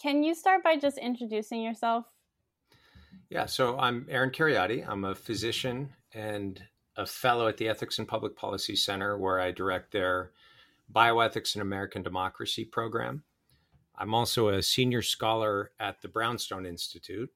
[0.00, 2.06] can you start by just introducing yourself?
[3.30, 4.86] Yeah, so I'm Aaron Kheriaty.
[4.88, 6.60] I'm a physician and
[6.96, 10.32] a fellow at the Ethics and Public Policy Center, where I direct their
[10.92, 13.24] Bioethics and American Democracy program.
[13.96, 17.30] I'm also a senior scholar at the Brownstone Institute.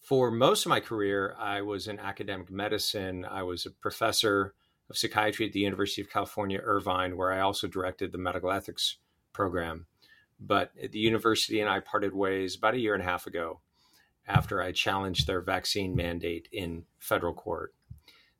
[0.00, 3.24] For most of my career, I was in academic medicine.
[3.24, 4.54] I was a professor
[4.90, 8.98] of psychiatry at the University of California, Irvine, where I also directed the medical ethics
[9.32, 9.86] program.
[10.40, 13.60] But the university and I parted ways about a year and a half ago
[14.26, 17.74] after I challenged their vaccine mandate in federal court.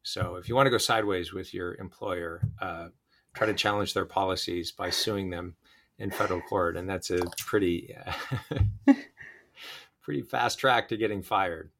[0.02, 2.88] So if you want to go sideways with your employer, uh,
[3.34, 5.56] try to challenge their policies by suing them
[5.98, 7.94] in federal court, and that's a pretty
[10.02, 11.70] pretty fast track to getting fired.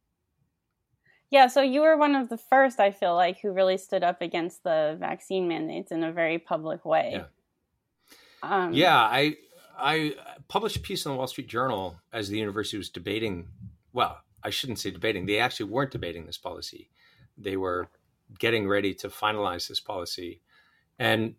[1.34, 4.22] Yeah, so you were one of the first, I feel like, who really stood up
[4.22, 7.10] against the vaccine mandates in a very public way.
[7.12, 7.24] Yeah.
[8.40, 9.34] Um, yeah, I
[9.76, 10.14] I
[10.46, 13.48] published a piece in the Wall Street Journal as the university was debating.
[13.92, 15.26] Well, I shouldn't say debating.
[15.26, 16.88] They actually weren't debating this policy.
[17.36, 17.88] They were
[18.38, 20.40] getting ready to finalize this policy,
[21.00, 21.34] and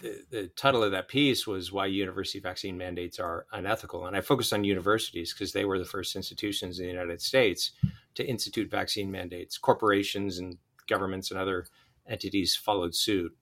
[0.00, 4.06] the, the title of that piece was why university vaccine mandates are unethical.
[4.06, 7.72] And I focused on universities because they were the first institutions in the United States
[8.14, 9.58] to institute vaccine mandates.
[9.58, 11.66] Corporations and governments and other
[12.06, 13.36] entities followed suit.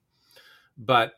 [0.76, 1.14] But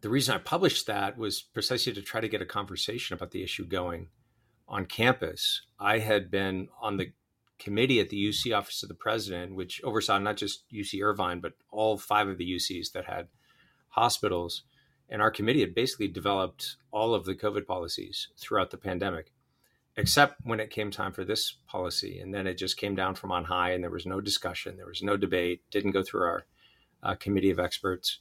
[0.00, 3.42] the reason I published that was precisely to try to get a conversation about the
[3.42, 4.08] issue going
[4.68, 5.62] on campus.
[5.78, 7.12] I had been on the
[7.58, 11.52] committee at the UC Office of the President, which oversaw not just UC Irvine, but
[11.70, 13.28] all five of the UCs that had
[13.90, 14.62] hospitals.
[15.08, 19.32] And our committee had basically developed all of the COVID policies throughout the pandemic,
[19.96, 22.20] except when it came time for this policy.
[22.20, 24.86] And then it just came down from on high, and there was no discussion, there
[24.86, 26.46] was no debate, didn't go through our
[27.02, 28.20] uh, committee of experts.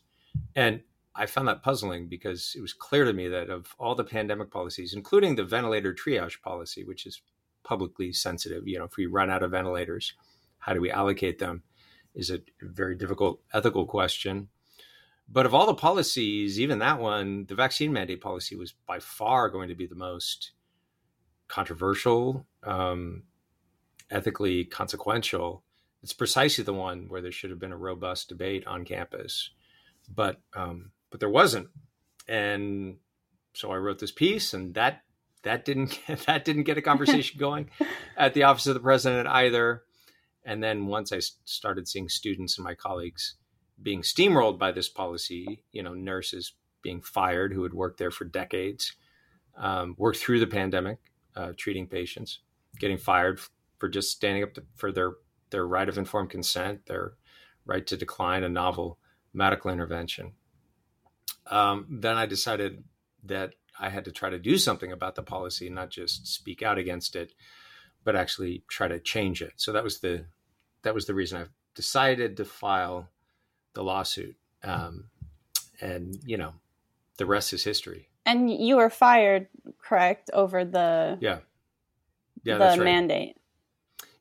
[0.55, 0.81] And
[1.15, 4.51] I found that puzzling because it was clear to me that of all the pandemic
[4.51, 7.21] policies, including the ventilator triage policy, which is
[7.63, 10.13] publicly sensitive, you know, if we run out of ventilators,
[10.59, 11.63] how do we allocate them?
[12.15, 14.49] Is a very difficult ethical question.
[15.31, 19.49] But of all the policies, even that one, the vaccine mandate policy was by far
[19.49, 20.51] going to be the most
[21.47, 23.23] controversial, um,
[24.09, 25.63] ethically consequential.
[26.01, 29.51] It's precisely the one where there should have been a robust debate on campus,
[30.13, 31.67] but um, but there wasn't.
[32.27, 32.97] And
[33.53, 35.03] so I wrote this piece, and that
[35.43, 37.69] that didn't get, that didn't get a conversation going
[38.17, 39.83] at the office of the president either.
[40.43, 43.35] And then once I started seeing students and my colleagues
[43.81, 48.25] being steamrolled by this policy, you know, nurses being fired who had worked there for
[48.25, 48.93] decades,
[49.57, 50.97] um, worked through the pandemic,
[51.35, 52.39] uh, treating patients,
[52.79, 53.39] getting fired
[53.77, 55.13] for just standing up to, for their
[55.51, 57.13] their right of informed consent, their
[57.65, 58.99] right to decline a novel
[59.33, 60.33] medical intervention.
[61.47, 62.83] Um, then I decided
[63.23, 66.77] that I had to try to do something about the policy, not just speak out
[66.77, 67.33] against it,
[68.03, 69.53] but actually try to change it.
[69.55, 70.25] So that was the
[70.83, 73.09] that was the reason I decided to file
[73.73, 74.35] the lawsuit.
[74.63, 75.09] Um,
[75.81, 76.53] and you know,
[77.17, 78.09] the rest is history.
[78.25, 79.47] And you were fired,
[79.81, 81.39] correct, over the yeah
[82.43, 82.85] yeah the that's right.
[82.85, 83.37] mandate.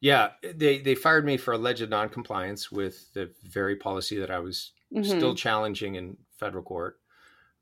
[0.01, 4.73] Yeah, they they fired me for alleged noncompliance with the very policy that I was
[4.93, 5.05] Mhm.
[5.05, 7.01] still challenging in federal court.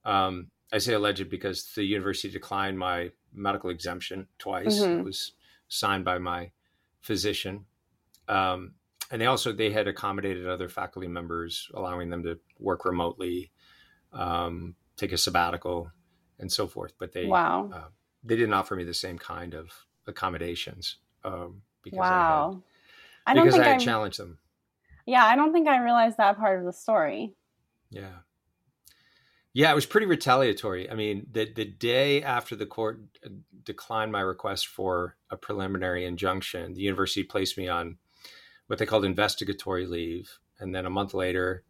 [0.04, 4.78] Um, I say alleged because the university declined my medical exemption twice.
[4.78, 4.98] Mhm.
[4.98, 5.32] It was
[5.68, 6.50] signed by my
[7.00, 7.66] physician,
[8.28, 8.74] um,
[9.10, 13.50] and they also they had accommodated other faculty members, allowing them to work remotely,
[14.12, 15.90] um, take a sabbatical,
[16.38, 16.92] and so forth.
[16.98, 17.70] But they wow.
[17.72, 17.88] uh,
[18.24, 19.70] they didn't offer me the same kind of
[20.06, 22.62] accommodations um, because wow.
[23.26, 24.38] I I had, don't because think I I, had challenged them.
[25.06, 27.34] yeah, I don't think I realized that part of the story.
[27.90, 28.18] Yeah.
[29.52, 30.90] Yeah, it was pretty retaliatory.
[30.90, 33.30] I mean, the the day after the court uh,
[33.64, 37.96] declined my request for a preliminary injunction, the university placed me on
[38.66, 41.64] what they called investigatory leave, and then a month later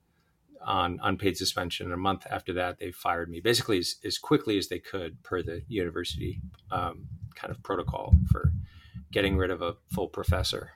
[0.64, 1.86] on unpaid suspension.
[1.86, 5.22] And a month after that, they fired me basically as, as quickly as they could
[5.22, 8.52] per the university um, kind of protocol for
[9.12, 10.72] getting rid of a full professor.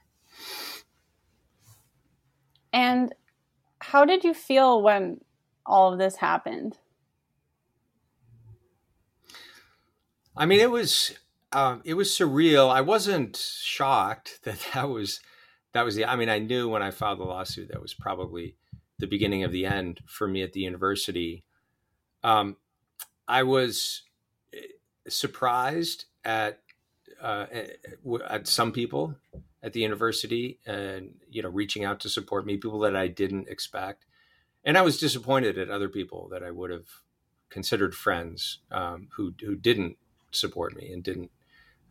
[2.73, 3.13] And
[3.81, 5.21] how did you feel when
[5.67, 6.79] all of this happened?
[10.37, 11.19] I mean, it was
[11.53, 12.71] um, it was surreal.
[12.71, 15.21] I wasn't shocked that that was
[15.73, 16.05] that was the.
[16.05, 18.57] I mean, I knew when I filed the lawsuit that was probably
[18.99, 21.45] the beginning of the end for me at the university.
[22.23, 22.57] Um,
[23.27, 24.03] I was
[24.53, 24.59] eh,
[25.09, 26.61] surprised at
[27.21, 27.47] uh,
[28.29, 29.17] at some people
[29.63, 33.49] at the university and you know reaching out to support me people that i didn't
[33.49, 34.07] expect
[34.65, 36.87] and i was disappointed at other people that i would have
[37.51, 39.97] considered friends um, who who didn't
[40.31, 41.31] support me and didn't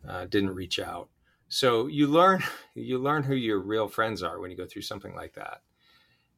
[0.08, 1.08] uh, didn't reach out
[1.50, 2.42] so you learn
[2.74, 5.60] you learn who your real friends are when you go through something like that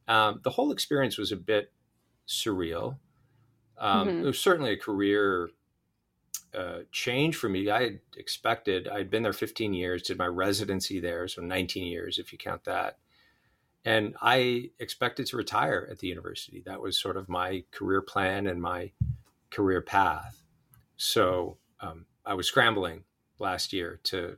[0.09, 1.73] um, the whole experience was a bit
[2.27, 2.97] surreal
[3.79, 4.19] um, mm-hmm.
[4.23, 5.51] it was certainly a career
[6.55, 7.71] uh, change for me.
[7.71, 12.19] I had expected, I'd been there 15 years, did my residency there, so 19 years
[12.19, 12.99] if you count that.
[13.85, 16.63] And I expected to retire at the university.
[16.65, 18.93] That was sort of my career plan and my
[19.51, 20.43] career path.
[20.97, 23.05] So um, I was scrambling
[23.39, 24.37] last year to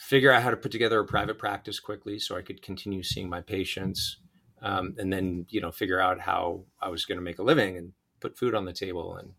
[0.00, 3.28] figure out how to put together a private practice quickly so I could continue seeing
[3.28, 4.16] my patients.
[4.62, 7.76] Um, and then, you know, figure out how I was going to make a living
[7.76, 9.32] and put food on the table and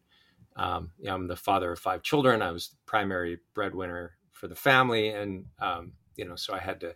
[0.55, 2.41] um, you know, I'm the father of five children.
[2.41, 6.81] I was the primary breadwinner for the family, and um, you know, so I had
[6.81, 6.95] to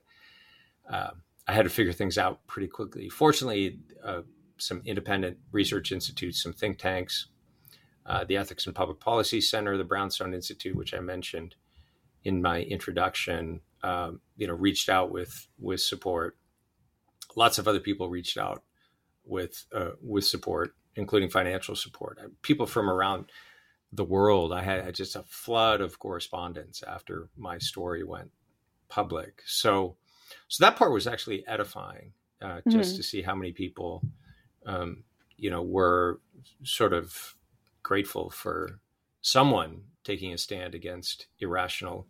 [0.91, 1.11] uh,
[1.47, 3.09] I had to figure things out pretty quickly.
[3.09, 4.21] Fortunately, uh,
[4.57, 7.27] some independent research institutes, some think tanks,
[8.05, 11.55] uh, the Ethics and Public Policy Center, the Brownstone Institute, which I mentioned
[12.25, 16.37] in my introduction, um, you know, reached out with with support.
[17.37, 18.63] Lots of other people reached out
[19.23, 22.19] with uh, with support including financial support.
[22.41, 23.25] People from around
[23.91, 24.51] the world.
[24.51, 28.31] I had just a flood of correspondence after my story went
[28.89, 29.41] public.
[29.45, 29.95] So,
[30.47, 32.97] so that part was actually edifying, uh, just mm-hmm.
[32.97, 34.03] to see how many people,
[34.65, 35.03] um,
[35.37, 36.19] you know, were
[36.63, 37.35] sort of
[37.83, 38.79] grateful for
[39.21, 42.07] someone taking a stand against irrational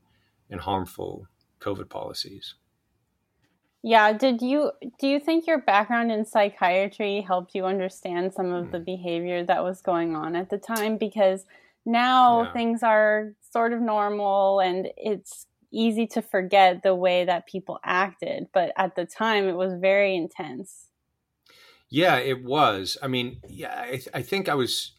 [0.50, 1.28] and harmful
[1.60, 2.56] COVID policies.
[3.84, 8.72] Yeah, did you do you think your background in psychiatry helped you understand some of
[8.72, 8.84] the hmm.
[8.84, 11.46] behavior that was going on at the time because
[11.86, 12.54] now yeah.
[12.54, 18.48] things are sort of normal and it's easy to forget the way that people acted,
[18.54, 20.90] but at the time it was very intense.
[21.90, 22.98] Yeah, it was.
[23.04, 24.94] I mean, yeah, I, I think I was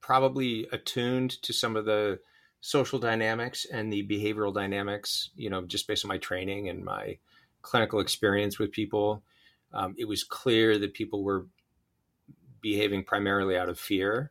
[0.00, 2.20] probably attuned to some of the
[2.62, 7.18] social dynamics and the behavioral dynamics, you know, just based on my training and my
[7.60, 9.22] clinical experience with people,
[9.74, 11.46] um, it was clear that people were
[12.60, 14.30] behaving primarily out of fear.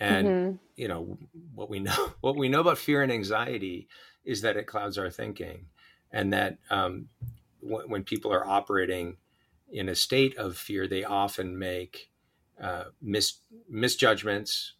[0.00, 0.56] And mm-hmm.
[0.76, 1.18] you know
[1.54, 3.88] what we know what we know about fear and anxiety
[4.24, 5.66] is that it clouds our thinking,
[6.12, 7.08] and that um,
[7.60, 9.16] w- when people are operating
[9.72, 12.10] in a state of fear, they often make
[12.62, 14.74] uh, mis- misjudgments.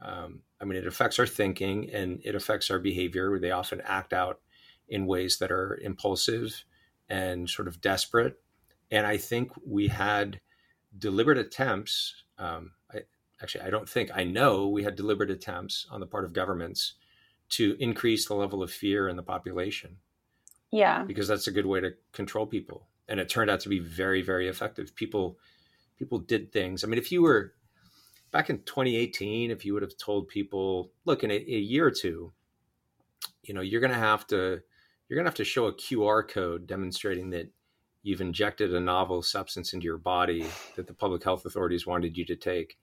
[0.00, 3.38] Um, I mean, it affects our thinking and it affects our behavior.
[3.38, 4.40] They often act out
[4.88, 6.64] in ways that are impulsive
[7.08, 8.40] and sort of desperate.
[8.90, 10.40] And I think we had
[10.96, 12.24] deliberate attempts.
[12.38, 13.00] Um, I,
[13.42, 16.94] actually, I don't think I know we had deliberate attempts on the part of governments
[17.48, 19.96] to increase the level of fear in the population.
[20.72, 23.78] Yeah, because that's a good way to control people, and it turned out to be
[23.78, 24.94] very, very effective.
[24.96, 25.38] People,
[25.96, 26.82] people did things.
[26.82, 27.54] I mean, if you were
[28.36, 31.90] back in 2018, if you would have told people, look, in a, a year or
[31.90, 32.34] two,
[33.42, 34.60] you know, you're going to have to
[35.08, 37.50] you're going to have to show a QR code demonstrating that
[38.02, 40.44] you've injected a novel substance into your body
[40.74, 42.76] that the public health authorities wanted you to take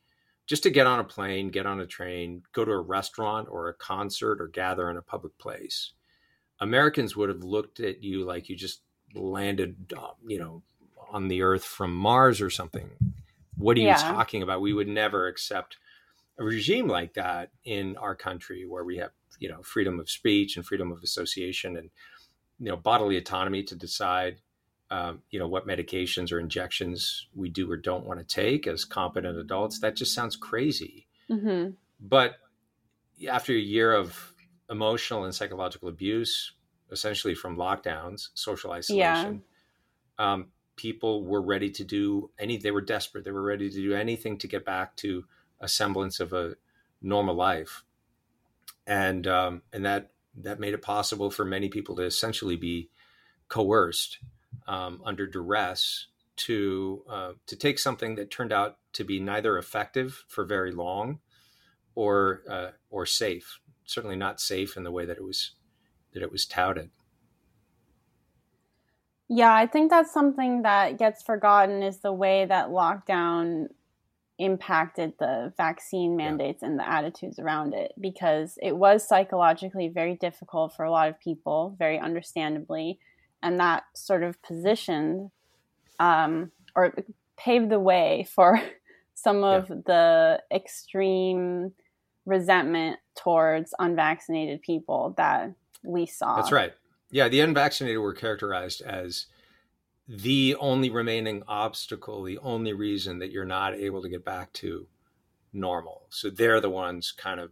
[0.47, 3.67] just to get on a plane, get on a train, go to a restaurant or
[3.67, 5.91] a concert or gather in a public place.
[6.61, 8.81] Americans would have looked at you like you just
[9.13, 10.63] landed, uh, you know,
[11.11, 12.89] on the earth from Mars or something.
[13.63, 14.61] What are you talking about?
[14.61, 15.77] We would never accept
[16.37, 20.57] a regime like that in our country where we have, you know, freedom of speech
[20.57, 21.89] and freedom of association and
[22.59, 24.37] you know bodily autonomy to decide
[24.91, 28.85] um, you know what medications or injections we do or don't want to take as
[28.85, 31.71] competent adults that just sounds crazy mm-hmm.
[31.99, 32.35] but
[33.29, 34.33] after a year of
[34.69, 36.53] emotional and psychological abuse
[36.91, 39.43] essentially from lockdowns social isolation
[40.19, 40.33] yeah.
[40.33, 43.93] um, people were ready to do any they were desperate they were ready to do
[43.93, 45.25] anything to get back to
[45.59, 46.55] a semblance of a
[47.01, 47.83] normal life
[48.87, 52.89] and um, and that that made it possible for many people to essentially be
[53.47, 54.19] coerced
[54.67, 60.25] um, under duress to uh, to take something that turned out to be neither effective
[60.27, 61.19] for very long
[61.95, 63.59] or uh, or safe.
[63.85, 65.51] Certainly not safe in the way that it was
[66.13, 66.89] that it was touted.
[69.35, 73.69] Yeah, I think that's something that gets forgotten is the way that lockdown
[74.37, 76.69] impacted the vaccine mandates yeah.
[76.69, 81.19] and the attitudes around it because it was psychologically very difficult for a lot of
[81.19, 82.99] people, very understandably.
[83.41, 85.31] And that sort of positioned
[85.99, 86.93] um, or
[87.35, 88.61] paved the way for
[89.15, 89.75] some of yeah.
[89.87, 91.71] the extreme
[92.27, 95.53] resentment towards unvaccinated people that
[95.83, 96.35] we saw.
[96.35, 96.73] That's right.
[97.13, 99.27] Yeah, the unvaccinated were characterized as
[100.07, 104.87] the only remaining obstacle, the only reason that you're not able to get back to
[105.53, 106.07] normal.
[106.09, 107.51] So they're the ones kind of,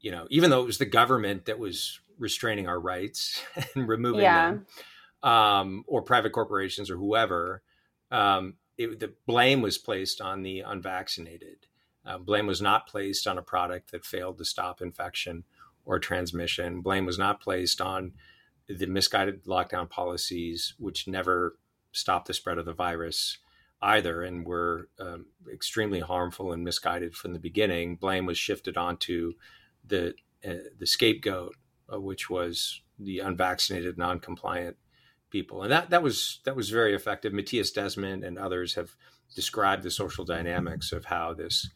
[0.00, 3.42] you know, even though it was the government that was restraining our rights
[3.74, 4.52] and removing yeah.
[4.52, 4.66] them,
[5.24, 7.62] um, or private corporations or whoever,
[8.12, 11.66] um, it, the blame was placed on the unvaccinated.
[12.06, 15.42] Uh, blame was not placed on a product that failed to stop infection
[15.84, 16.82] or transmission.
[16.82, 18.12] Blame was not placed on
[18.78, 21.56] the misguided lockdown policies, which never
[21.92, 23.38] stopped the spread of the virus
[23.82, 27.96] either and were um, extremely harmful and misguided from the beginning.
[27.96, 29.32] Blame was shifted onto
[29.86, 30.14] the
[30.46, 31.54] uh, the scapegoat,
[31.92, 34.76] uh, which was the unvaccinated, non-compliant
[35.30, 37.32] people, and that that was that was very effective.
[37.32, 38.90] Mattias Desmet and others have
[39.34, 41.70] described the social dynamics of how this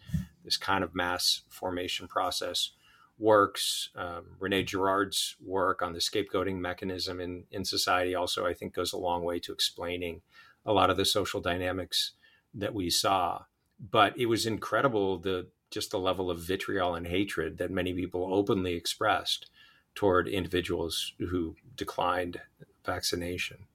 [0.44, 2.72] this kind of mass formation process
[3.18, 3.90] works.
[3.94, 8.92] Um, Rene Girard's work on the scapegoating mechanism in, in society also, I think, goes
[8.92, 10.22] a long way to explaining
[10.66, 12.12] a lot of the social dynamics
[12.54, 13.42] that we saw.
[13.90, 18.32] But it was incredible the just the level of vitriol and hatred that many people
[18.32, 19.50] openly expressed
[19.96, 22.40] toward individuals who declined
[22.84, 23.66] vaccination.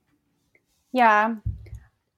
[0.93, 1.35] Yeah,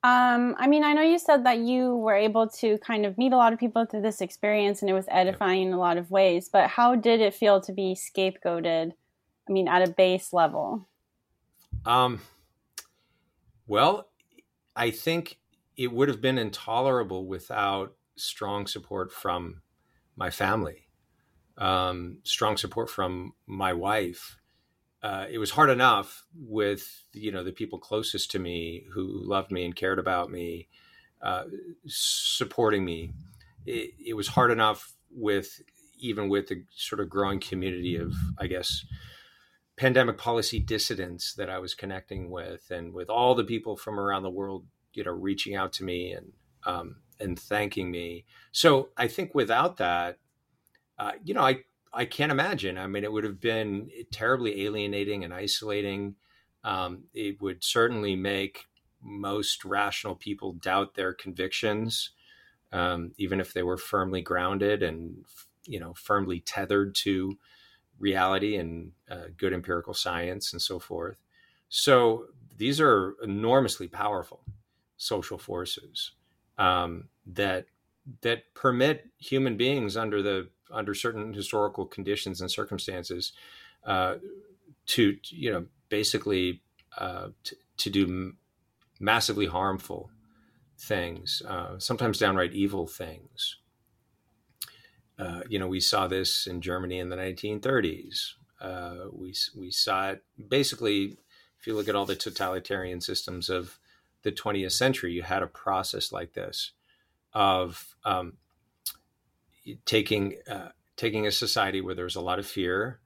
[0.04, 3.34] um, I mean, I know you said that you were able to kind of meet
[3.34, 6.10] a lot of people through this experience and it was edifying in a lot of
[6.10, 8.94] ways, but how did it feel to be scapegoated?
[9.48, 10.88] I mean, at a base level?
[11.86, 12.22] Um,
[13.68, 14.10] well,
[14.76, 15.38] I think
[15.78, 19.62] it would have been intolerable without strong support from
[20.16, 20.88] my family,
[21.58, 24.38] um, strong support from my wife,
[25.04, 29.52] uh, it was hard enough with you know the people closest to me who loved
[29.52, 30.68] me and cared about me,
[31.22, 31.46] uh,
[31.88, 33.14] supporting me.
[33.66, 35.62] It, it, was hard enough with
[36.00, 38.86] even with the sort of growing community of I guess
[39.76, 44.22] pandemic policy dissidents that I was connecting with, and with all the people from around
[44.22, 46.32] the world, you know, reaching out to me and
[46.66, 48.26] um, and thanking me.
[48.52, 50.20] So I think without that,
[51.00, 51.64] uh, you know, I
[51.94, 52.78] I can't imagine.
[52.78, 56.16] I mean, it would have been terribly alienating and isolating.
[56.64, 58.66] Um, it would certainly make
[59.02, 62.12] most rational people doubt their convictions,
[62.72, 65.26] um, even if they were firmly grounded and
[65.66, 67.38] you know firmly tethered to
[68.00, 71.18] reality and uh, good empirical science and so forth.
[71.70, 72.28] So
[72.58, 74.44] these are enormously powerful
[74.98, 76.12] social forces
[76.58, 77.66] um, that
[78.22, 83.34] that permit human beings under the under certain historical conditions and circumstances
[83.86, 84.16] uh,
[84.86, 86.62] to you know basically
[86.98, 88.38] uh, to, to do m-
[89.00, 90.12] massively harmful
[90.78, 93.58] things, uh, sometimes downright evil things.
[95.18, 98.34] Uh, you know, we saw this in Germany in the 1930s.
[98.60, 101.18] Uh, we we saw it basically.
[101.60, 103.78] If you look at all the totalitarian systems of
[104.24, 106.72] the 20th century, you had a process like this
[107.34, 108.38] of um,
[109.86, 113.00] taking uh, taking a society where there was a lot of fear,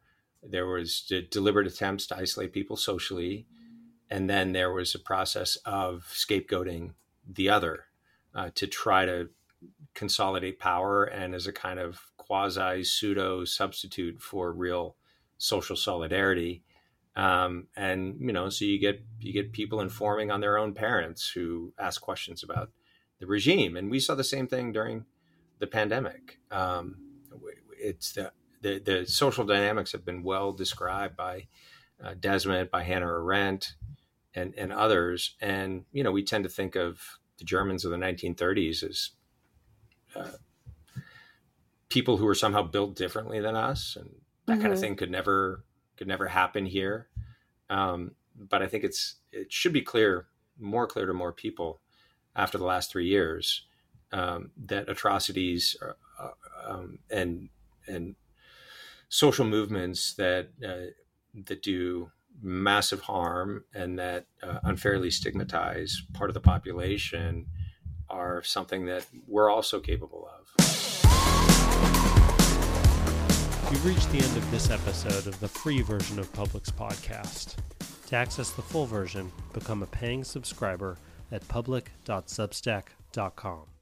[0.43, 3.47] there was deliberate attempts to isolate people socially,
[4.09, 6.93] and then there was a process of scapegoating
[7.27, 7.85] the other
[8.33, 9.29] uh, to try to
[9.93, 14.95] consolidate power and as a kind of quasi pseudo substitute for real
[15.37, 16.63] social solidarity.
[17.15, 21.29] Um, and you know, so you get you get people informing on their own parents
[21.29, 22.71] who ask questions about
[23.19, 25.05] the regime, and we saw the same thing during
[25.59, 26.39] the pandemic.
[26.51, 26.97] Um,
[27.77, 28.31] it's the,
[28.61, 31.47] the, the social dynamics have been well described by
[32.03, 33.73] uh, Desmet, by Hannah Arendt,
[34.33, 35.35] and and others.
[35.39, 39.11] And you know, we tend to think of the Germans of the 1930s as
[40.15, 40.37] uh,
[41.89, 44.61] people who were somehow built differently than us, and that mm-hmm.
[44.61, 45.63] kind of thing could never
[45.97, 47.07] could never happen here.
[47.69, 50.27] Um, but I think it's it should be clear,
[50.59, 51.79] more clear to more people
[52.35, 53.65] after the last three years
[54.11, 56.31] um, that atrocities are, uh,
[56.67, 57.49] um, and
[57.87, 58.15] and
[59.09, 60.91] social movements that uh,
[61.45, 67.45] that do massive harm and that uh, unfairly stigmatize part of the population
[68.09, 70.51] are something that we're also capable of.
[73.71, 77.55] You've reached the end of this episode of the free version of Public's podcast.
[78.07, 80.99] To access the full version, become a paying subscriber
[81.31, 83.74] at public.substack.com.